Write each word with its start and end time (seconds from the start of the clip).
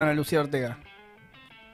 Ana 0.00 0.14
Lucía 0.14 0.40
Ortega. 0.40 0.78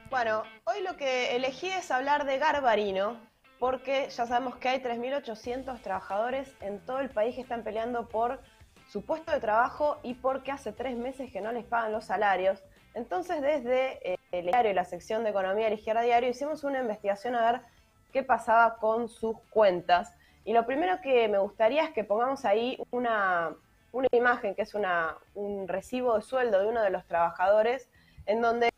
Bueno, 0.09 0.41
hoy 0.63 0.81
lo 0.81 0.97
que 0.97 1.35
elegí 1.35 1.67
es 1.67 1.91
hablar 1.91 2.25
de 2.25 2.39
Garbarino, 2.39 3.19
porque 3.59 4.09
ya 4.09 4.25
sabemos 4.25 4.55
que 4.55 4.67
hay 4.67 4.79
3.800 4.79 5.79
trabajadores 5.81 6.51
en 6.59 6.79
todo 6.79 7.01
el 7.01 7.11
país 7.11 7.35
que 7.35 7.41
están 7.41 7.63
peleando 7.63 8.09
por 8.09 8.39
su 8.89 9.05
puesto 9.05 9.31
de 9.31 9.39
trabajo 9.39 9.99
y 10.01 10.15
porque 10.15 10.51
hace 10.51 10.71
tres 10.71 10.97
meses 10.97 11.31
que 11.31 11.39
no 11.39 11.51
les 11.51 11.65
pagan 11.65 11.91
los 11.91 12.05
salarios. 12.05 12.63
Entonces, 12.95 13.43
desde 13.43 14.13
eh, 14.13 14.17
el 14.31 14.47
diario 14.47 14.71
y 14.71 14.73
la 14.73 14.85
sección 14.85 15.23
de 15.23 15.29
Economía 15.29 15.67
de 15.67 15.75
Izquierda 15.75 16.01
Diario 16.01 16.29
hicimos 16.29 16.63
una 16.63 16.79
investigación 16.79 17.35
a 17.35 17.51
ver 17.51 17.61
qué 18.11 18.23
pasaba 18.23 18.77
con 18.77 19.07
sus 19.07 19.37
cuentas. 19.51 20.15
Y 20.45 20.53
lo 20.53 20.65
primero 20.65 20.99
que 21.03 21.27
me 21.27 21.37
gustaría 21.37 21.83
es 21.83 21.91
que 21.91 22.03
pongamos 22.03 22.43
ahí 22.43 22.79
una, 22.89 23.53
una 23.91 24.07
imagen 24.13 24.55
que 24.55 24.63
es 24.63 24.73
una, 24.73 25.15
un 25.35 25.67
recibo 25.67 26.15
de 26.15 26.23
sueldo 26.23 26.59
de 26.59 26.67
uno 26.67 26.81
de 26.81 26.89
los 26.89 27.05
trabajadores 27.05 27.87
en 28.25 28.41
donde 28.41 28.69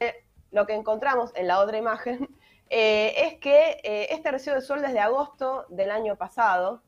lo 0.51 0.65
que 0.65 0.73
encontramos 0.73 1.31
en 1.35 1.47
la 1.47 1.59
otra 1.59 1.77
imagen 1.77 2.29
eh, 2.69 3.13
es 3.17 3.39
que 3.39 3.79
eh, 3.83 4.07
este 4.11 4.31
recibo 4.31 4.55
de 4.55 4.61
sueldo 4.61 4.87
es 4.87 4.93
de 4.93 4.99
agosto 4.99 5.65
del 5.69 5.91
año 5.91 6.15
pasado, 6.15 6.81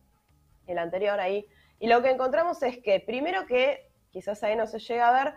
el 0.68 0.78
anterior 0.78 1.20
ahí, 1.20 1.48
y 1.80 1.88
lo 1.88 2.02
que 2.02 2.12
encontramos 2.12 2.62
es 2.64 2.78
que 2.80 3.00
primero 3.00 3.46
que, 3.46 3.90
quizás 4.12 4.44
ahí 4.44 4.56
no 4.56 4.68
se 4.68 4.80
llega 4.80 5.08
a 5.10 5.24
ver, 5.24 5.34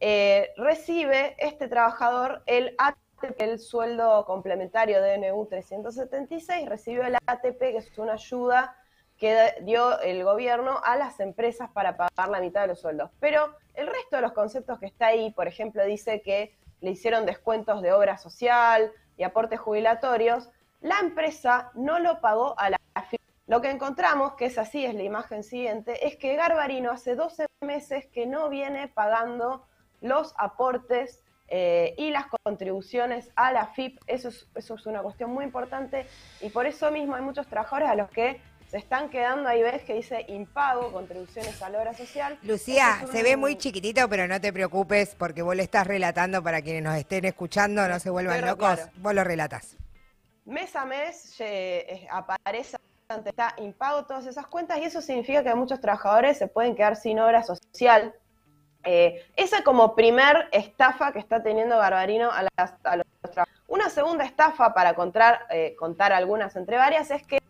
eh, 0.00 0.52
recibe 0.56 1.36
este 1.38 1.68
trabajador 1.68 2.42
el 2.46 2.74
ATP, 2.78 3.40
el 3.40 3.58
sueldo 3.58 4.24
complementario 4.26 5.00
de 5.00 5.16
NU 5.16 5.46
376, 5.46 6.68
recibió 6.68 7.04
el 7.04 7.16
ATP, 7.26 7.58
que 7.58 7.76
es 7.78 7.98
una 7.98 8.12
ayuda 8.12 8.76
que 9.16 9.54
dio 9.62 9.98
el 10.00 10.22
gobierno 10.24 10.80
a 10.84 10.96
las 10.96 11.20
empresas 11.20 11.70
para 11.70 11.96
pagar 11.96 12.28
la 12.28 12.40
mitad 12.40 12.60
de 12.60 12.66
los 12.68 12.80
sueldos. 12.80 13.10
Pero 13.18 13.56
el 13.72 13.86
resto 13.86 14.16
de 14.16 14.22
los 14.22 14.32
conceptos 14.32 14.78
que 14.78 14.86
está 14.86 15.06
ahí, 15.06 15.30
por 15.32 15.48
ejemplo, 15.48 15.82
dice 15.86 16.20
que 16.20 16.54
le 16.80 16.90
hicieron 16.90 17.26
descuentos 17.26 17.82
de 17.82 17.92
obra 17.92 18.18
social 18.18 18.92
y 19.16 19.22
aportes 19.22 19.60
jubilatorios, 19.60 20.50
la 20.80 20.98
empresa 21.00 21.70
no 21.74 21.98
lo 21.98 22.20
pagó 22.20 22.58
a 22.58 22.70
la 22.70 22.76
Lo 23.46 23.60
que 23.60 23.70
encontramos, 23.70 24.34
que 24.34 24.46
es 24.46 24.58
así, 24.58 24.84
es 24.84 24.94
la 24.94 25.02
imagen 25.02 25.42
siguiente, 25.42 26.06
es 26.06 26.16
que 26.16 26.36
Garbarino 26.36 26.90
hace 26.90 27.14
12 27.14 27.46
meses 27.60 28.06
que 28.06 28.26
no 28.26 28.48
viene 28.48 28.88
pagando 28.88 29.66
los 30.00 30.34
aportes 30.36 31.22
eh, 31.48 31.94
y 31.96 32.10
las 32.10 32.26
contribuciones 32.42 33.30
a 33.36 33.52
la 33.52 33.66
FIP. 33.66 34.00
Es, 34.06 34.24
eso 34.24 34.74
es 34.74 34.86
una 34.86 35.00
cuestión 35.02 35.30
muy 35.30 35.44
importante 35.44 36.06
y 36.40 36.50
por 36.50 36.66
eso 36.66 36.90
mismo 36.90 37.14
hay 37.14 37.22
muchos 37.22 37.46
trabajadores 37.46 37.88
a 37.88 37.94
los 37.94 38.10
que 38.10 38.40
se 38.76 38.80
están 38.80 39.08
quedando 39.08 39.48
ahí, 39.48 39.62
ves 39.62 39.84
que 39.84 39.94
dice 39.94 40.26
impago, 40.28 40.92
contribuciones 40.92 41.62
a 41.62 41.70
la 41.70 41.78
obra 41.78 41.94
social. 41.94 42.38
Lucía, 42.42 43.06
se 43.10 43.22
ve 43.22 43.34
muy 43.34 43.56
chiquitito, 43.56 44.06
pero 44.06 44.28
no 44.28 44.38
te 44.38 44.52
preocupes 44.52 45.14
porque 45.14 45.40
vos 45.40 45.56
lo 45.56 45.62
estás 45.62 45.86
relatando 45.86 46.42
para 46.42 46.60
quienes 46.60 46.82
nos 46.82 46.94
estén 46.94 47.24
escuchando, 47.24 47.88
no 47.88 47.98
se 47.98 48.10
vuelvan 48.10 48.42
locos, 48.42 48.78
vos 48.98 49.14
lo 49.14 49.24
relatas. 49.24 49.78
Mes 50.44 50.76
a 50.76 50.84
mes 50.84 51.36
eh, 51.38 52.06
aparece 52.10 52.76
está 53.24 53.54
impago 53.56 54.04
todas 54.04 54.26
esas 54.26 54.46
cuentas 54.46 54.76
y 54.78 54.84
eso 54.84 55.00
significa 55.00 55.42
que 55.42 55.54
muchos 55.54 55.80
trabajadores 55.80 56.36
se 56.36 56.46
pueden 56.46 56.76
quedar 56.76 56.96
sin 56.96 57.18
obra 57.18 57.42
social. 57.44 58.14
Eh, 58.84 59.24
esa 59.36 59.64
como 59.64 59.94
primer 59.94 60.50
estafa 60.52 61.12
que 61.12 61.18
está 61.18 61.42
teniendo 61.42 61.78
Garbarino 61.78 62.30
a, 62.30 62.42
las, 62.42 62.74
a 62.84 62.96
los 62.96 63.06
trabajadores. 63.22 63.62
Una 63.68 63.88
segunda 63.88 64.24
estafa, 64.24 64.74
para 64.74 64.94
contar, 64.94 65.46
eh, 65.48 65.74
contar 65.78 66.12
algunas 66.12 66.54
entre 66.56 66.76
varias, 66.76 67.10
es 67.10 67.26
que 67.26 67.40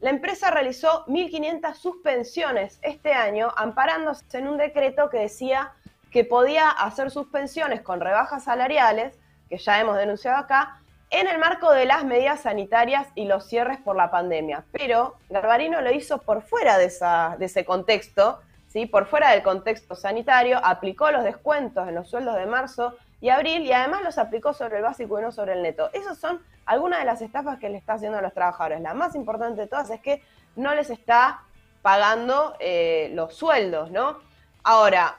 la 0.00 0.10
empresa 0.10 0.50
realizó 0.50 1.04
1.500 1.06 1.74
suspensiones 1.74 2.78
este 2.82 3.12
año, 3.12 3.52
amparándose 3.56 4.38
en 4.38 4.48
un 4.48 4.56
decreto 4.56 5.10
que 5.10 5.18
decía 5.18 5.72
que 6.12 6.24
podía 6.24 6.70
hacer 6.70 7.10
suspensiones 7.10 7.82
con 7.82 8.00
rebajas 8.00 8.44
salariales, 8.44 9.18
que 9.48 9.58
ya 9.58 9.80
hemos 9.80 9.96
denunciado 9.96 10.38
acá, 10.38 10.78
en 11.10 11.26
el 11.26 11.38
marco 11.38 11.72
de 11.72 11.86
las 11.86 12.04
medidas 12.04 12.42
sanitarias 12.42 13.08
y 13.14 13.24
los 13.24 13.48
cierres 13.48 13.78
por 13.78 13.96
la 13.96 14.10
pandemia. 14.10 14.64
Pero 14.72 15.16
Garbarino 15.30 15.80
lo 15.80 15.90
hizo 15.90 16.18
por 16.18 16.42
fuera 16.42 16.78
de, 16.78 16.92
de 17.38 17.44
ese 17.44 17.64
contexto, 17.64 18.40
¿sí? 18.68 18.86
por 18.86 19.06
fuera 19.06 19.30
del 19.30 19.42
contexto 19.42 19.96
sanitario, 19.96 20.60
aplicó 20.62 21.10
los 21.10 21.24
descuentos 21.24 21.88
en 21.88 21.94
los 21.94 22.08
sueldos 22.08 22.36
de 22.36 22.46
marzo 22.46 22.94
y 23.20 23.30
abril 23.30 23.62
y 23.62 23.72
además 23.72 24.02
los 24.02 24.18
aplicó 24.18 24.52
sobre 24.52 24.76
el 24.76 24.82
básico 24.82 25.18
y 25.18 25.22
no 25.22 25.32
sobre 25.32 25.54
el 25.54 25.62
neto. 25.62 25.90
Esos 25.92 26.18
son 26.18 26.42
algunas 26.66 27.00
de 27.00 27.04
las 27.04 27.20
estafas 27.22 27.58
que 27.58 27.68
le 27.68 27.78
está 27.78 27.94
haciendo 27.94 28.18
a 28.18 28.22
los 28.22 28.32
trabajadores. 28.32 28.80
La 28.80 28.94
más 28.94 29.14
importante 29.14 29.62
de 29.62 29.66
todas 29.66 29.90
es 29.90 30.00
que 30.00 30.22
no 30.56 30.74
les 30.74 30.90
está 30.90 31.42
pagando 31.82 32.54
eh, 32.60 33.10
los 33.14 33.34
sueldos, 33.34 33.90
¿no? 33.90 34.18
Ahora, 34.62 35.16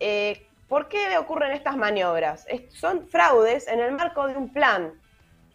eh, 0.00 0.46
¿por 0.68 0.88
qué 0.88 1.16
ocurren 1.18 1.52
estas 1.52 1.76
maniobras? 1.76 2.46
son 2.70 3.08
fraudes 3.08 3.68
en 3.68 3.80
el 3.80 3.92
marco 3.92 4.26
de 4.26 4.36
un 4.36 4.52
plan 4.52 4.92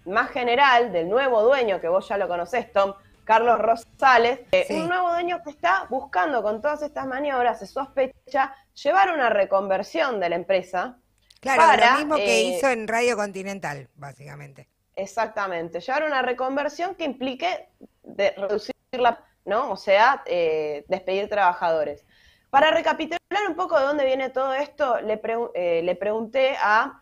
más 0.06 0.29
general 0.31 0.91
del 0.91 1.09
nuevo 1.09 1.44
dueño, 1.44 1.79
que 1.79 1.88
vos 1.88 2.07
ya 2.07 2.17
lo 2.17 2.28
conocés, 2.28 2.72
Tom, 2.72 2.94
Carlos 3.23 3.59
Rosales, 3.59 4.40
eh, 4.51 4.66
un 4.72 4.90
nuevo 4.90 5.11
dueño 5.11 5.41
que 5.44 5.51
está 5.51 5.85
buscando 5.90 6.41
con 6.41 6.61
todas 6.61 6.81
estas 6.81 7.06
maniobras, 7.06 7.59
se 7.59 7.67
sospecha, 7.67 8.56
llevar 8.73 9.11
una 9.11 9.29
reconversión 9.29 10.19
de 10.19 10.29
la 10.29 10.35
empresa. 10.35 10.97
Claro, 11.39 11.85
lo 11.85 11.97
mismo 11.97 12.16
que 12.16 12.41
hizo 12.44 12.67
en 12.69 12.88
Radio 12.88 13.16
Continental, 13.16 13.89
básicamente. 13.95 14.67
Exactamente, 14.95 15.79
llevar 15.79 16.03
una 16.03 16.22
reconversión 16.22 16.95
que 16.95 17.05
implique 17.05 17.69
de 18.03 18.31
reducirla, 18.31 19.23
¿no? 19.45 19.72
O 19.72 19.78
sea, 19.78 20.23
eh, 20.25 20.83
despedir 20.89 21.29
trabajadores. 21.29 22.05
Para 22.49 22.72
recapitular 22.72 23.19
un 23.47 23.55
poco 23.55 23.79
de 23.79 23.85
dónde 23.85 24.05
viene 24.05 24.29
todo 24.29 24.53
esto, 24.53 24.99
le, 25.01 25.22
eh, 25.53 25.81
le 25.83 25.95
pregunté 25.95 26.57
a 26.61 27.01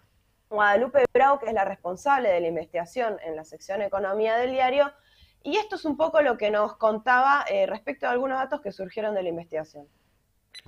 Guadalupe 0.50 1.06
Brau, 1.14 1.40
que 1.40 1.48
es 1.48 1.54
la 1.54 1.66
responsable 1.66 2.30
de 2.30 2.40
la 2.40 2.48
investigación 2.48 3.18
en 3.24 3.36
la 3.36 3.44
sección 3.44 3.82
Economía 3.82 4.38
del 4.38 4.52
diario, 4.52 4.92
y 5.44 5.58
esto 5.58 5.76
es 5.76 5.86
un 5.86 5.98
poco 5.98 6.22
lo 6.22 6.38
que 6.38 6.52
nos 6.52 6.76
contaba 6.76 7.46
eh, 7.50 7.66
respecto 7.66 8.06
a 8.06 8.12
algunos 8.12 8.38
datos 8.38 8.62
que 8.62 8.72
surgieron 8.72 9.16
de 9.16 9.24
la 9.24 9.30
investigación. 9.30 9.88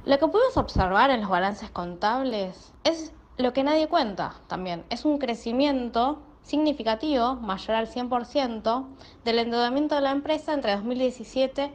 Lo 0.06 0.18
que 0.18 0.28
podemos 0.28 0.56
observar 0.58 1.10
en 1.10 1.22
los 1.22 1.30
balances 1.30 1.70
contables 1.70 2.74
es 2.84 3.14
lo 3.40 3.54
que 3.54 3.64
nadie 3.64 3.88
cuenta 3.88 4.36
también, 4.48 4.84
es 4.90 5.06
un 5.06 5.18
crecimiento 5.18 6.20
significativo, 6.44 7.36
mayor 7.36 7.78
al 7.78 7.88
100%, 7.88 8.86
del 9.24 9.40
endeudamiento 9.40 9.96
de 9.96 10.02
la 10.02 10.12
empresa 10.12 10.54
entre 10.54 10.76
2017 10.76 11.74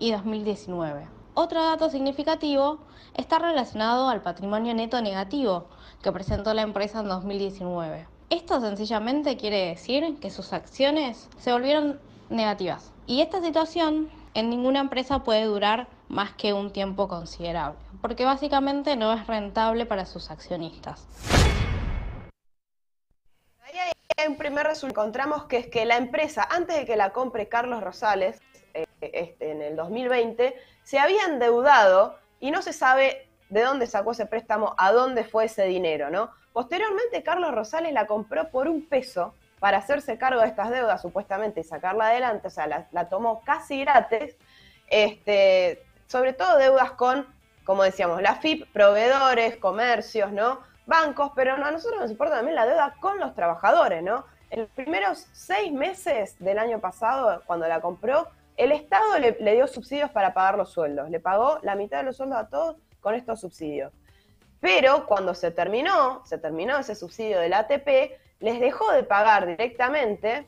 y 0.00 0.12
2019. 0.12 1.08
Otro 1.32 1.62
dato 1.62 1.88
significativo 1.88 2.80
está 3.14 3.38
relacionado 3.38 4.10
al 4.10 4.20
patrimonio 4.20 4.74
neto 4.74 5.00
negativo 5.00 5.68
que 6.02 6.12
presentó 6.12 6.52
la 6.52 6.60
empresa 6.60 7.00
en 7.00 7.08
2019. 7.08 8.06
Esto 8.28 8.60
sencillamente 8.60 9.38
quiere 9.38 9.68
decir 9.68 10.18
que 10.20 10.30
sus 10.30 10.52
acciones 10.52 11.30
se 11.38 11.52
volvieron 11.52 11.98
negativas. 12.28 12.92
Y 13.06 13.22
esta 13.22 13.40
situación 13.40 14.10
en 14.38 14.50
ninguna 14.50 14.80
empresa 14.80 15.20
puede 15.20 15.44
durar 15.44 15.88
más 16.08 16.32
que 16.32 16.52
un 16.52 16.72
tiempo 16.72 17.08
considerable, 17.08 17.78
porque 18.00 18.24
básicamente 18.24 18.96
no 18.96 19.12
es 19.12 19.26
rentable 19.26 19.86
para 19.86 20.06
sus 20.06 20.30
accionistas 20.30 21.06
un 24.26 24.36
primer 24.36 24.66
resultado 24.66 24.88
encontramos 24.88 25.44
que 25.44 25.58
es 25.58 25.66
que 25.68 25.84
la 25.84 25.96
empresa, 25.96 26.46
antes 26.50 26.76
de 26.76 26.84
que 26.84 26.96
la 26.96 27.10
compre 27.10 27.48
Carlos 27.48 27.82
Rosales, 27.82 28.40
eh, 28.74 28.86
este, 29.00 29.50
en 29.50 29.62
el 29.62 29.76
2020, 29.76 30.54
se 30.82 30.98
había 30.98 31.24
endeudado 31.24 32.16
y 32.40 32.50
no 32.50 32.62
se 32.62 32.72
sabe 32.72 33.28
de 33.48 33.62
dónde 33.62 33.86
sacó 33.86 34.12
ese 34.12 34.26
préstamo, 34.26 34.74
a 34.76 34.92
dónde 34.92 35.24
fue 35.24 35.46
ese 35.46 35.64
dinero, 35.64 36.10
¿no? 36.10 36.30
Posteriormente, 36.52 37.22
Carlos 37.22 37.54
Rosales 37.54 37.92
la 37.92 38.06
compró 38.06 38.50
por 38.50 38.68
un 38.68 38.86
peso 38.86 39.34
para 39.58 39.78
hacerse 39.78 40.18
cargo 40.18 40.40
de 40.40 40.46
estas 40.48 40.70
deudas, 40.70 41.02
supuestamente, 41.02 41.60
y 41.60 41.64
sacarla 41.64 42.08
adelante, 42.08 42.48
o 42.48 42.50
sea, 42.50 42.86
la, 42.90 43.08
tomó 43.08 43.42
casi 43.42 43.80
gratis, 43.80 44.36
este, 44.88 45.84
sobre 46.06 46.32
todo 46.32 46.58
deudas 46.58 46.92
con, 46.92 47.26
como 47.64 47.82
decíamos, 47.82 48.22
la 48.22 48.36
FIP, 48.36 48.72
proveedores, 48.72 49.56
comercios, 49.56 50.32
¿no? 50.32 50.66
bancos, 50.88 51.32
pero 51.36 51.54
a 51.54 51.70
nosotros 51.70 52.00
nos 52.00 52.10
importa 52.10 52.36
también 52.36 52.56
la 52.56 52.66
deuda 52.66 52.96
con 52.98 53.20
los 53.20 53.34
trabajadores, 53.34 54.02
¿no? 54.02 54.24
En 54.50 54.60
los 54.60 54.70
primeros 54.70 55.28
seis 55.32 55.70
meses 55.70 56.36
del 56.38 56.58
año 56.58 56.80
pasado, 56.80 57.42
cuando 57.46 57.68
la 57.68 57.82
compró, 57.82 58.28
el 58.56 58.72
Estado 58.72 59.18
le, 59.18 59.54
dio 59.54 59.66
subsidios 59.66 60.10
para 60.10 60.32
pagar 60.32 60.56
los 60.56 60.70
sueldos. 60.72 61.10
Le 61.10 61.20
pagó 61.20 61.58
la 61.62 61.74
mitad 61.74 61.98
de 61.98 62.04
los 62.04 62.16
sueldos 62.16 62.38
a 62.38 62.48
todos 62.48 62.76
con 63.00 63.14
estos 63.14 63.40
subsidios. 63.40 63.92
Pero 64.60 65.06
cuando 65.06 65.34
se 65.34 65.50
terminó, 65.50 66.24
se 66.24 66.38
terminó 66.38 66.78
ese 66.78 66.94
subsidio 66.94 67.38
del 67.38 67.52
ATP, 67.52 68.18
les 68.40 68.60
dejó 68.60 68.90
de 68.92 69.02
pagar 69.02 69.46
directamente 69.46 70.46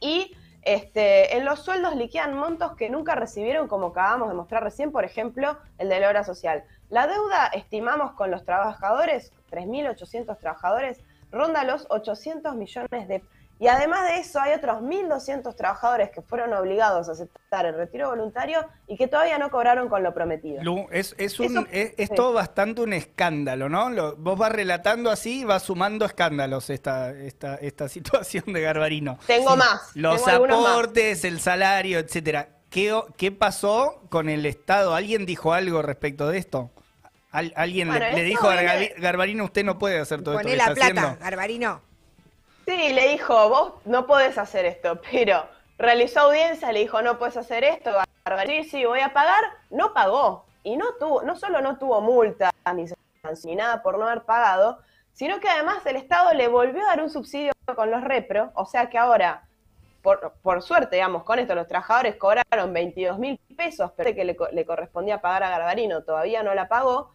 y 0.00 0.36
este, 0.62 1.36
en 1.36 1.44
los 1.44 1.60
sueldos 1.60 1.96
liquidan 1.96 2.34
montos 2.34 2.76
que 2.76 2.88
nunca 2.88 3.14
recibieron, 3.14 3.66
como 3.66 3.88
acabamos 3.88 4.28
de 4.28 4.34
mostrar 4.34 4.62
recién, 4.62 4.92
por 4.92 5.04
ejemplo, 5.04 5.58
el 5.78 5.88
de 5.88 6.00
la 6.00 6.08
obra 6.08 6.24
social. 6.24 6.64
La 6.88 7.06
deuda, 7.06 7.48
estimamos 7.48 8.12
con 8.12 8.30
los 8.30 8.44
trabajadores, 8.44 9.32
3.800 9.50 10.38
trabajadores, 10.38 11.00
ronda 11.30 11.64
los 11.64 11.86
800 11.90 12.54
millones 12.54 13.08
de... 13.08 13.22
Y 13.62 13.68
además 13.68 14.08
de 14.08 14.18
eso, 14.18 14.40
hay 14.40 14.54
otros 14.54 14.82
1.200 14.82 15.54
trabajadores 15.54 16.10
que 16.10 16.20
fueron 16.20 16.52
obligados 16.52 17.08
a 17.08 17.12
aceptar 17.12 17.64
el 17.64 17.76
retiro 17.76 18.08
voluntario 18.08 18.58
y 18.88 18.96
que 18.96 19.06
todavía 19.06 19.38
no 19.38 19.52
cobraron 19.52 19.88
con 19.88 20.02
lo 20.02 20.12
prometido. 20.12 20.64
Lu, 20.64 20.88
es, 20.90 21.14
es, 21.16 21.38
un, 21.38 21.68
es, 21.70 22.10
todo 22.10 22.32
bastante 22.32 22.80
un 22.80 22.92
escándalo, 22.92 23.68
¿no? 23.68 23.88
Lo, 23.88 24.16
vos 24.16 24.36
vas 24.36 24.50
relatando 24.50 25.12
así 25.12 25.42
y 25.42 25.44
vas 25.44 25.62
sumando 25.62 26.04
escándalos 26.04 26.70
esta, 26.70 27.12
esta, 27.12 27.54
esta 27.54 27.88
situación 27.88 28.46
de 28.52 28.62
Garbarino. 28.62 29.20
Tengo 29.28 29.54
más. 29.56 29.92
Los 29.94 30.26
aportes, 30.26 31.24
el 31.24 31.38
salario, 31.38 32.00
etcétera. 32.00 32.48
¿Qué, 32.68 33.00
¿Qué 33.16 33.30
pasó 33.30 34.02
con 34.10 34.28
el 34.28 34.44
Estado? 34.44 34.92
¿Alguien 34.92 35.24
dijo 35.24 35.52
algo 35.52 35.82
respecto 35.82 36.28
de 36.28 36.38
esto? 36.38 36.72
¿Alguien 37.30 37.92
le, 37.92 38.24
dijo 38.24 38.50
a 38.50 38.56
Garbarino, 38.98 39.44
usted 39.44 39.64
no 39.64 39.78
puede 39.78 40.00
hacer 40.00 40.20
todo 40.24 40.34
esto 40.34 40.48
que 40.48 40.56
la 40.56 40.74
plata, 40.74 41.16
Garbarino. 41.20 41.91
Sí, 42.66 42.92
le 42.92 43.08
dijo, 43.08 43.48
vos 43.48 43.72
no 43.84 44.06
podés 44.06 44.38
hacer 44.38 44.64
esto, 44.64 45.00
pero 45.10 45.44
realizó 45.78 46.20
audiencia, 46.20 46.72
le 46.72 46.80
dijo, 46.80 47.02
no 47.02 47.18
puedes 47.18 47.36
hacer 47.36 47.64
esto, 47.64 47.90
sí, 48.46 48.64
sí, 48.64 48.84
voy 48.84 49.00
a 49.00 49.12
pagar, 49.12 49.42
no 49.70 49.92
pagó. 49.92 50.44
Y 50.64 50.76
no 50.76 50.94
tuvo, 51.00 51.22
no 51.22 51.34
solo 51.34 51.60
no 51.60 51.76
tuvo 51.76 52.00
multa 52.00 52.52
ni, 52.72 52.84
ni 53.44 53.56
nada 53.56 53.82
por 53.82 53.98
no 53.98 54.06
haber 54.06 54.22
pagado, 54.22 54.78
sino 55.12 55.40
que 55.40 55.48
además 55.48 55.84
el 55.86 55.96
Estado 55.96 56.32
le 56.34 56.46
volvió 56.46 56.82
a 56.84 56.88
dar 56.88 57.02
un 57.02 57.10
subsidio 57.10 57.52
con 57.74 57.90
los 57.90 58.04
repro, 58.04 58.52
o 58.54 58.64
sea 58.64 58.88
que 58.88 58.96
ahora, 58.96 59.44
por, 60.02 60.34
por 60.40 60.62
suerte, 60.62 60.96
digamos, 60.96 61.24
con 61.24 61.40
esto 61.40 61.56
los 61.56 61.66
trabajadores 61.66 62.14
cobraron 62.16 62.72
22 62.72 63.18
mil 63.18 63.40
pesos, 63.56 63.90
pero 63.96 64.14
que 64.14 64.24
le, 64.24 64.64
correspondía 64.64 65.20
pagar 65.20 65.42
a 65.42 65.50
Garbarino 65.50 66.04
todavía 66.04 66.44
no 66.44 66.54
la 66.54 66.68
pagó, 66.68 67.10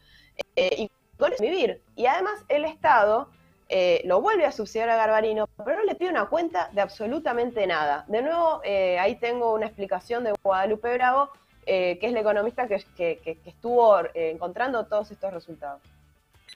eh, 0.57 0.75
y 0.77 0.91
con 1.17 1.31
vivir. 1.39 1.81
Y 1.95 2.05
además 2.05 2.43
el 2.49 2.65
Estado 2.65 3.29
eh, 3.69 4.01
lo 4.05 4.21
vuelve 4.21 4.45
a 4.45 4.51
subsidiar 4.51 4.89
a 4.89 4.95
Garbarino, 4.95 5.47
pero 5.63 5.77
no 5.77 5.83
le 5.83 5.95
pide 5.95 6.09
una 6.09 6.27
cuenta 6.27 6.69
de 6.71 6.81
absolutamente 6.81 7.67
nada. 7.67 8.05
De 8.07 8.21
nuevo, 8.21 8.61
eh, 8.63 8.97
ahí 8.99 9.15
tengo 9.15 9.53
una 9.53 9.65
explicación 9.65 10.23
de 10.23 10.33
Guadalupe 10.41 10.93
Bravo, 10.93 11.29
eh, 11.65 11.97
que 11.99 12.07
es 12.07 12.13
la 12.13 12.21
economista 12.21 12.67
que, 12.67 12.79
que 12.95 13.39
estuvo 13.45 13.97
encontrando 14.13 14.85
todos 14.85 15.11
estos 15.11 15.33
resultados. 15.33 15.81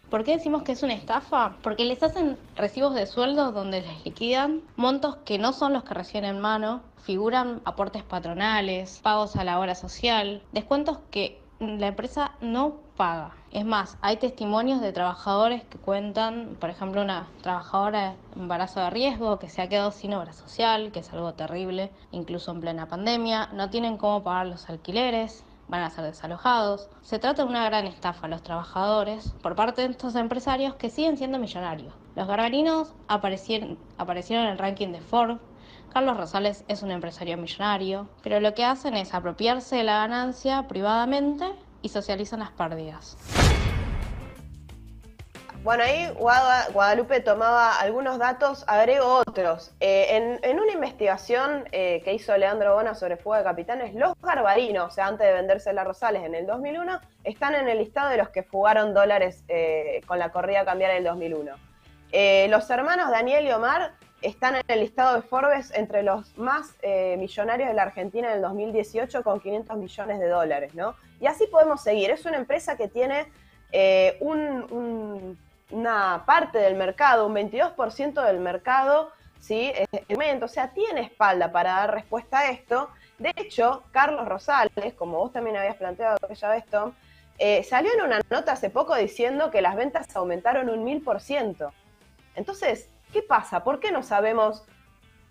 ¿Por 0.10 0.24
qué 0.26 0.34
decimos 0.34 0.64
que 0.64 0.74
es 0.74 0.84
una 0.84 0.94
estafa? 0.94 1.56
Porque 1.62 1.86
les 1.86 2.04
hacen 2.04 2.38
recibos 2.56 2.96
de 2.96 3.06
sueldos 3.06 3.54
donde 3.54 3.82
les 3.82 4.06
liquidan 4.06 4.62
montos 4.76 5.16
que 5.24 5.38
no 5.38 5.54
son 5.54 5.72
los 5.72 5.84
que 5.84 5.94
reciben 5.94 6.26
en 6.26 6.40
mano, 6.40 6.82
figuran 7.04 7.62
aportes 7.66 8.04
patronales, 8.04 9.00
pagos 9.02 9.36
a 9.36 9.44
la 9.44 9.60
hora 9.60 9.74
social, 9.74 10.44
descuentos 10.52 11.00
que 11.12 11.41
la 11.62 11.88
empresa 11.88 12.32
no 12.42 12.78
paga. 12.98 13.36
Es 13.52 13.66
más, 13.66 13.98
hay 14.02 14.18
testimonios 14.18 14.82
de 14.82 14.94
trabajadores 14.94 15.64
que 15.64 15.78
cuentan, 15.78 16.58
por 16.60 16.72
ejemplo, 16.72 17.04
una 17.04 17.28
trabajadora 17.44 18.16
de 18.34 18.42
embarazo 18.42 18.80
de 18.80 18.90
riesgo 18.90 19.38
que 19.38 19.48
se 19.48 19.62
ha 19.62 19.70
quedado 19.70 19.92
sin 19.92 20.14
obra 20.16 20.34
social, 20.34 20.92
que 20.92 21.00
es 21.00 21.14
algo 21.14 21.34
terrible, 21.34 21.92
incluso 22.12 22.52
en 22.52 22.62
plena 22.62 22.88
pandemia, 22.88 23.50
no 23.54 23.70
tienen 23.70 23.98
cómo 23.98 24.24
pagar 24.24 24.48
los 24.48 24.70
alquileres, 24.70 25.44
van 25.68 25.84
a 25.84 25.92
ser 25.92 26.06
desalojados. 26.06 26.90
Se 27.04 27.20
trata 27.20 27.44
de 27.44 27.50
una 27.50 27.66
gran 27.66 27.86
estafa 27.86 28.26
a 28.26 28.30
los 28.30 28.42
trabajadores 28.42 29.34
por 29.44 29.56
parte 29.56 29.84
de 29.84 29.92
estos 29.92 30.16
empresarios 30.16 30.74
que 30.76 30.90
siguen 30.90 31.18
siendo 31.18 31.38
millonarios. 31.38 31.94
Los 32.16 32.28
garbarinos 32.28 32.94
aparecieron, 33.08 33.78
aparecieron 34.00 34.46
en 34.46 34.54
el 34.54 34.58
ranking 34.58 34.92
de 34.92 35.00
Forbes. 35.00 35.38
Carlos 35.94 36.16
Rosales 36.16 36.64
es 36.70 36.84
un 36.84 36.92
empresario 36.92 37.38
millonario, 37.38 38.08
pero 38.24 38.40
lo 38.40 38.54
que 38.54 38.64
hacen 38.64 38.96
es 38.96 39.14
apropiarse 39.14 39.76
de 39.76 39.84
la 39.84 39.98
ganancia 39.98 40.66
privadamente 40.70 41.52
y 41.82 41.90
socializan 41.90 42.40
las 42.40 42.52
pérdidas. 42.52 43.18
Bueno, 45.64 45.84
ahí 45.84 46.10
Guadalupe 46.18 47.20
tomaba 47.20 47.78
algunos 47.78 48.18
datos, 48.18 48.64
agrego 48.68 49.22
otros. 49.28 49.74
Eh, 49.82 50.40
en, 50.42 50.60
una 50.60 50.72
investigación 50.72 51.66
eh, 51.74 52.02
que 52.04 52.14
hizo 52.14 52.36
Leandro 52.38 52.74
Bona 52.74 52.96
sobre 52.96 53.18
Fuga 53.18 53.40
de 53.40 53.44
Capitanes, 53.44 53.94
los 53.94 54.14
garbarinos, 54.22 54.88
o 54.88 54.92
sea, 54.92 55.08
antes 55.08 55.28
de 55.28 55.34
venderse 55.34 55.74
las 55.74 55.86
Rosales 55.86 56.24
en 56.24 56.36
el 56.36 56.48
2001, 56.48 57.00
están 57.26 57.54
en 57.54 57.68
el 57.68 57.78
listado 57.78 58.10
de 58.10 58.18
los 58.18 58.30
que 58.30 58.44
fugaron 58.44 58.94
dólares 58.94 59.44
eh, 59.50 60.02
con 60.08 60.20
la 60.20 60.32
corrida 60.32 60.64
cambiaria 60.64 60.96
del 60.96 61.04
2001. 61.04 61.52
los 62.50 62.70
hermanos 62.70 63.12
Daniel 63.12 63.46
y 63.46 63.52
Omar 63.52 63.92
están 64.22 64.56
en 64.56 64.64
el 64.68 64.82
listado 64.82 65.16
de 65.16 65.22
Forbes 65.22 65.72
entre 65.74 66.04
los 66.04 66.38
más 66.38 66.76
millonarios 67.18 67.70
de 67.70 67.74
la 67.74 67.84
Argentina 67.84 68.30
en 68.30 68.36
el 68.36 68.42
2018 68.42 69.24
con 69.24 69.40
500 69.40 69.78
millones 69.78 70.20
de 70.20 70.28
dólares, 70.28 70.76
¿no? 70.76 70.96
Y 71.20 71.28
así 71.28 71.48
podemos 71.48 71.82
seguir. 71.82 72.12
Es 72.12 72.26
una 72.26 72.38
empresa 72.38 72.78
que 72.78 72.88
tiene 72.88 73.28
un 74.20 75.38
una 75.72 76.24
parte 76.26 76.60
del 76.60 76.76
mercado, 76.76 77.26
un 77.28 77.34
22% 77.34 78.26
del 78.26 78.40
mercado, 78.40 79.12
¿sí? 79.40 79.72
O 80.42 80.48
sea, 80.48 80.72
tiene 80.74 81.02
espalda 81.02 81.52
para 81.52 81.72
dar 81.72 81.94
respuesta 81.94 82.40
a 82.40 82.50
esto. 82.50 82.90
De 83.18 83.34
hecho, 83.36 83.84
Carlos 83.92 84.28
Rosales, 84.28 84.94
como 84.96 85.18
vos 85.18 85.32
también 85.32 85.58
habías 85.58 85.76
planteado 85.76 86.18
aquella 86.22 86.50
vez, 86.50 86.66
Tom, 86.66 86.94
eh, 87.38 87.64
salió 87.64 87.92
en 87.94 88.02
una 88.02 88.22
nota 88.30 88.52
hace 88.52 88.70
poco 88.70 88.96
diciendo 88.96 89.50
que 89.50 89.62
las 89.62 89.76
ventas 89.76 90.16
aumentaron 90.16 90.70
un 90.70 90.84
mil 90.84 91.02
por 91.02 91.22
ciento. 91.22 91.74
Entonces, 92.36 92.90
¿qué 93.12 93.22
pasa? 93.22 93.64
¿Por 93.64 93.80
qué 93.80 93.92
no 93.92 94.04
sabemos 94.04 94.64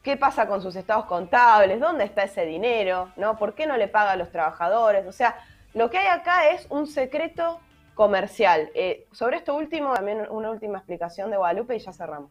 qué 0.03 0.17
pasa 0.17 0.47
con 0.47 0.63
sus 0.63 0.77
estados 0.77 1.07
contables? 1.07 1.81
¿Dónde 1.81 2.05
está 2.05 2.25
ese 2.25 2.45
dinero? 2.45 3.11
¿No? 3.17 3.37
¿Por 3.37 3.55
qué 3.55 3.67
no 3.67 3.77
le 3.77 3.89
paga 3.89 4.13
a 4.13 4.17
los 4.17 4.31
trabajadores? 4.31 5.07
O 5.07 5.13
sea, 5.13 5.37
lo 5.75 5.91
que 5.91 5.99
hay 5.99 6.09
acá 6.09 6.51
es 6.51 6.67
un 6.71 6.87
secreto 6.87 7.61
comercial. 7.95 8.71
Eh, 8.75 9.07
sobre 9.13 9.37
esto 9.37 9.55
último, 9.55 9.95
también 9.95 10.27
una 10.31 10.51
última 10.51 10.79
explicación 10.79 11.31
de 11.31 11.37
Guadalupe 11.37 11.77
y 11.77 11.81
ya 11.81 11.93
cerramos. 11.93 12.31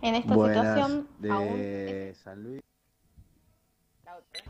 En 0.00 0.14
esta 0.14 0.34
situación, 0.34 1.08
aún 1.28 2.14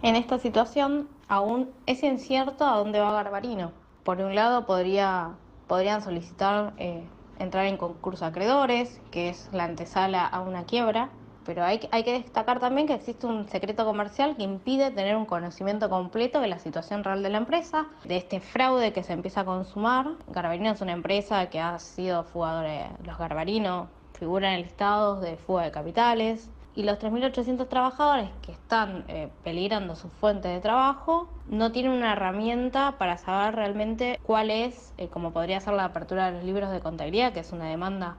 En 0.03 0.17
esta 0.17 0.39
situación 0.39 1.09
aún 1.27 1.73
es 1.87 2.03
incierto 2.03 2.67
a 2.67 2.77
dónde 2.77 3.01
va 3.01 3.13
Garbarino. 3.13 3.73
Por 4.05 4.21
un 4.21 4.35
lado 4.35 4.67
podría, 4.67 5.33
podrían 5.67 6.03
solicitar 6.03 6.75
eh, 6.77 7.07
entrar 7.39 7.67
en 7.67 7.77
concurso 7.77 8.25
acreedores, 8.25 9.01
que 9.11 9.29
es 9.29 9.49
la 9.53 9.65
antesala 9.65 10.27
a 10.27 10.41
una 10.41 10.65
quiebra, 10.65 11.11
pero 11.49 11.65
hay, 11.65 11.89
hay 11.93 12.05
que 12.05 12.13
destacar 12.13 12.61
también 12.61 12.87
que 12.87 12.93
existe 12.93 13.27
un 13.27 13.49
secreto 13.49 13.87
comercial 13.87 14.37
que 14.37 14.43
impide 14.43 14.91
tener 14.91 15.17
un 15.17 15.25
conocimiento 15.25 15.89
completo 15.89 16.41
de 16.41 16.49
la 16.49 16.59
situación 16.59 17.05
real 17.05 17.23
de 17.23 17.31
la 17.31 17.39
empresa, 17.39 17.87
de 18.05 18.19
este 18.19 18.41
fraude 18.41 18.93
que 18.93 19.03
se 19.03 19.15
empieza 19.15 19.41
a 19.41 19.45
consumar. 19.47 20.11
Garbarino 20.29 20.71
es 20.71 20.83
una 20.83 20.93
empresa 20.93 21.49
que 21.49 21.59
ha 21.59 21.79
sido 21.79 22.25
fugadora, 22.25 22.91
los 23.03 23.17
Garbarinos 23.17 23.89
figuran 24.13 24.53
en 24.53 24.63
listados 24.63 25.23
de 25.23 25.37
fuga 25.39 25.63
de 25.63 25.71
capitales, 25.71 26.51
y 26.79 26.85
los 26.85 26.97
3.800 27.01 27.69
trabajadores 27.69 28.31
que 28.41 28.53
están 28.53 29.05
eh, 29.09 29.33
peligrando 29.43 29.97
su 29.97 30.09
fuente 30.11 30.47
de 30.47 30.61
trabajo 30.61 31.29
no 31.49 31.73
tienen 31.73 31.91
una 31.91 32.13
herramienta 32.13 32.99
para 32.99 33.19
saber 33.19 33.57
realmente 33.57 34.21
cuál 34.23 34.49
es, 34.53 34.95
eh, 34.97 35.09
como 35.09 35.33
podría 35.33 35.59
ser 35.59 35.75
la 35.75 35.87
apertura 35.87 36.27
de 36.27 36.37
los 36.37 36.45
libros 36.45 36.71
de 36.71 36.79
contabilidad, 36.79 37.33
que 37.33 37.41
es 37.41 37.51
una 37.51 37.69
demanda 37.69 38.17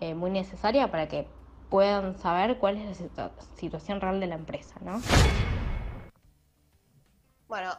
eh, 0.00 0.12
muy 0.12 0.30
necesaria 0.30 0.90
para 0.90 1.08
que 1.08 1.26
puedan 1.70 2.18
saber 2.18 2.58
cuál 2.58 2.76
es 2.76 3.00
la 3.16 3.30
situación 3.56 4.02
real 4.02 4.20
de 4.20 4.26
la 4.26 4.34
empresa, 4.34 4.74
¿no? 4.82 5.00
Bueno, 7.48 7.70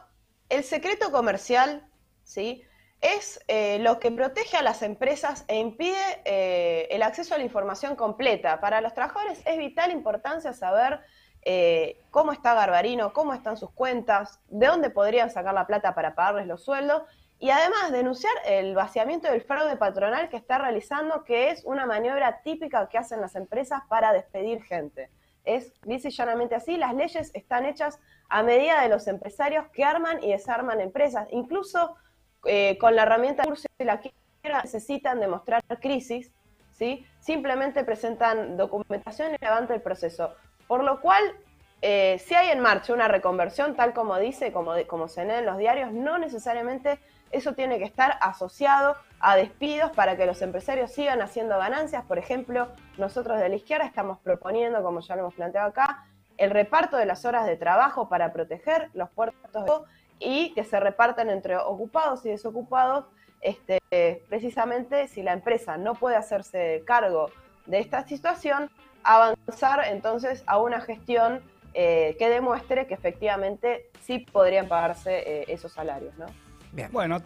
el 0.48 0.64
secreto 0.64 1.12
comercial, 1.12 1.88
¿sí? 2.24 2.64
Es 3.00 3.40
eh, 3.48 3.78
lo 3.80 4.00
que 4.00 4.10
protege 4.10 4.56
a 4.56 4.62
las 4.62 4.82
empresas 4.82 5.44
e 5.48 5.58
impide 5.58 6.22
eh, 6.24 6.88
el 6.90 7.02
acceso 7.02 7.34
a 7.34 7.38
la 7.38 7.44
información 7.44 7.94
completa. 7.94 8.60
Para 8.60 8.80
los 8.80 8.94
trabajadores 8.94 9.42
es 9.44 9.58
vital 9.58 9.90
importancia 9.92 10.52
saber 10.52 11.00
eh, 11.42 12.00
cómo 12.10 12.32
está 12.32 12.54
Garbarino, 12.54 13.12
cómo 13.12 13.34
están 13.34 13.56
sus 13.56 13.70
cuentas, 13.70 14.40
de 14.48 14.66
dónde 14.66 14.90
podrían 14.90 15.30
sacar 15.30 15.54
la 15.54 15.66
plata 15.66 15.94
para 15.94 16.14
pagarles 16.14 16.46
los 16.46 16.64
sueldos 16.64 17.02
y 17.38 17.50
además 17.50 17.92
denunciar 17.92 18.32
el 18.46 18.74
vaciamiento 18.74 19.30
del 19.30 19.42
fraude 19.42 19.76
patronal 19.76 20.28
que 20.28 20.38
está 20.38 20.58
realizando, 20.58 21.22
que 21.22 21.50
es 21.50 21.64
una 21.64 21.84
maniobra 21.84 22.40
típica 22.42 22.88
que 22.88 22.98
hacen 22.98 23.20
las 23.20 23.36
empresas 23.36 23.82
para 23.88 24.12
despedir 24.12 24.62
gente. 24.64 25.10
Es 25.44 25.72
dice 25.82 26.10
llanamente 26.10 26.54
así, 26.54 26.76
las 26.76 26.94
leyes 26.94 27.30
están 27.34 27.66
hechas 27.66 28.00
a 28.28 28.42
medida 28.42 28.80
de 28.80 28.88
los 28.88 29.06
empresarios 29.06 29.66
que 29.68 29.84
arman 29.84 30.24
y 30.24 30.32
desarman 30.32 30.80
empresas. 30.80 31.28
Incluso 31.30 31.94
eh, 32.46 32.78
con 32.78 32.94
la 32.94 33.02
herramienta 33.02 33.42
de 33.78 33.84
la 33.84 34.00
quiebra 34.00 34.62
necesitan 34.62 35.20
demostrar 35.20 35.62
crisis, 35.80 36.32
¿sí? 36.70 37.06
simplemente 37.20 37.84
presentan 37.84 38.56
documentación 38.56 39.34
y 39.34 39.38
levantan 39.44 39.76
el 39.76 39.82
proceso. 39.82 40.34
Por 40.66 40.84
lo 40.84 41.00
cual, 41.00 41.22
eh, 41.82 42.20
si 42.24 42.34
hay 42.34 42.50
en 42.50 42.60
marcha 42.60 42.92
una 42.92 43.08
reconversión, 43.08 43.74
tal 43.74 43.92
como 43.92 44.18
dice, 44.18 44.52
como, 44.52 44.74
como 44.86 45.08
se 45.08 45.24
lee 45.24 45.34
en 45.34 45.46
los 45.46 45.58
diarios, 45.58 45.92
no 45.92 46.18
necesariamente 46.18 47.00
eso 47.32 47.54
tiene 47.54 47.78
que 47.78 47.84
estar 47.84 48.18
asociado 48.20 48.96
a 49.18 49.36
despidos 49.36 49.90
para 49.92 50.16
que 50.16 50.26
los 50.26 50.40
empresarios 50.42 50.92
sigan 50.92 51.22
haciendo 51.22 51.58
ganancias. 51.58 52.04
Por 52.04 52.18
ejemplo, 52.18 52.68
nosotros 52.98 53.38
de 53.38 53.48
la 53.48 53.56
izquierda 53.56 53.84
estamos 53.84 54.18
proponiendo, 54.20 54.82
como 54.82 55.00
ya 55.00 55.16
lo 55.16 55.22
hemos 55.22 55.34
planteado 55.34 55.68
acá, 55.68 56.06
el 56.36 56.50
reparto 56.50 56.96
de 56.96 57.06
las 57.06 57.24
horas 57.24 57.46
de 57.46 57.56
trabajo 57.56 58.08
para 58.08 58.32
proteger 58.32 58.90
los 58.94 59.10
puertos 59.10 59.52
de 59.52 59.60
y 60.26 60.52
que 60.54 60.64
se 60.64 60.80
repartan 60.80 61.30
entre 61.30 61.56
ocupados 61.56 62.26
y 62.26 62.30
desocupados, 62.30 63.04
este, 63.40 63.80
precisamente 64.28 65.06
si 65.06 65.22
la 65.22 65.32
empresa 65.32 65.76
no 65.76 65.94
puede 65.94 66.16
hacerse 66.16 66.82
cargo 66.84 67.30
de 67.66 67.78
esta 67.78 68.04
situación, 68.08 68.68
avanzar 69.04 69.84
entonces 69.86 70.42
a 70.48 70.58
una 70.58 70.80
gestión 70.80 71.42
eh, 71.74 72.16
que 72.18 72.28
demuestre 72.28 72.88
que 72.88 72.94
efectivamente 72.94 73.88
sí 74.02 74.18
podrían 74.18 74.66
pagarse 74.66 75.12
eh, 75.18 75.44
esos 75.46 75.72
salarios, 75.72 76.12
¿no? 76.18 76.26
Bien. 76.72 76.90
Bueno, 76.90 77.22